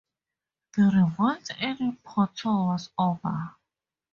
[0.75, 3.55] The revolt in Porto was over.